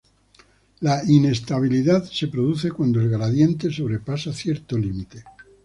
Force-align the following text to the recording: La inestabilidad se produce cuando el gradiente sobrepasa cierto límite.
La 0.79 1.03
inestabilidad 1.07 2.03
se 2.05 2.25
produce 2.27 2.71
cuando 2.71 2.99
el 2.99 3.07
gradiente 3.11 3.71
sobrepasa 3.71 4.33
cierto 4.33 4.75
límite. 4.75 5.23